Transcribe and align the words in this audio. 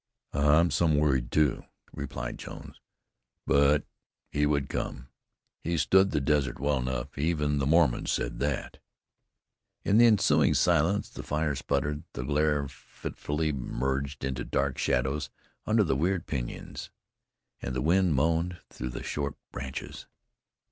"I'm 0.33 0.71
some 0.71 0.97
worried, 0.97 1.31
too," 1.31 1.63
replied 1.93 2.39
Jones. 2.39 2.81
"But 3.45 3.85
he 4.31 4.47
would 4.47 4.67
come. 4.67 5.09
He 5.63 5.77
stood 5.77 6.09
the 6.09 6.19
desert 6.19 6.59
well 6.59 6.77
enough; 6.79 7.19
even 7.19 7.59
the 7.59 7.67
Mormons 7.67 8.11
said 8.11 8.39
that." 8.39 8.79
In 9.83 9.99
the 9.99 10.07
ensuing 10.07 10.55
silence 10.55 11.07
the 11.07 11.21
fire 11.21 11.53
sputtered, 11.53 12.01
the 12.13 12.23
glare 12.23 12.67
fitfully 12.67 13.51
merged 13.51 14.23
into 14.23 14.43
dark 14.43 14.79
shadows 14.79 15.29
under 15.67 15.83
the 15.83 15.95
weird 15.95 16.25
pinyons, 16.25 16.89
and 17.61 17.75
the 17.75 17.79
wind 17.83 18.15
moaned 18.15 18.59
through 18.71 18.89
the 18.89 19.03
short 19.03 19.35
branches. 19.51 20.07